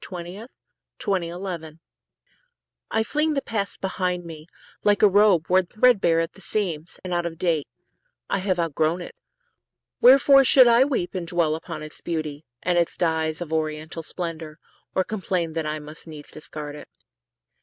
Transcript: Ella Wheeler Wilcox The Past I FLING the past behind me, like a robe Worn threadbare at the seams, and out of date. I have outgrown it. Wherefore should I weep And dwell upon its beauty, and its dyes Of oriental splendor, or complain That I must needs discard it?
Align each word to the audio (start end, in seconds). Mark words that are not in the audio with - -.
Ella 0.11 0.23
Wheeler 0.23 0.47
Wilcox 1.05 1.27
The 1.29 1.77
Past 1.77 1.79
I 2.91 3.03
FLING 3.03 3.35
the 3.35 3.41
past 3.43 3.81
behind 3.81 4.25
me, 4.25 4.47
like 4.83 5.03
a 5.03 5.07
robe 5.07 5.47
Worn 5.47 5.67
threadbare 5.67 6.19
at 6.19 6.33
the 6.33 6.41
seams, 6.41 6.99
and 7.03 7.13
out 7.13 7.27
of 7.27 7.37
date. 7.37 7.67
I 8.27 8.39
have 8.39 8.59
outgrown 8.59 9.01
it. 9.03 9.13
Wherefore 10.01 10.43
should 10.43 10.67
I 10.67 10.85
weep 10.85 11.13
And 11.13 11.27
dwell 11.27 11.53
upon 11.53 11.83
its 11.83 12.01
beauty, 12.01 12.43
and 12.63 12.79
its 12.79 12.97
dyes 12.97 13.41
Of 13.41 13.53
oriental 13.53 14.01
splendor, 14.01 14.57
or 14.95 15.03
complain 15.03 15.53
That 15.53 15.67
I 15.67 15.77
must 15.77 16.07
needs 16.07 16.31
discard 16.31 16.75
it? 16.75 16.89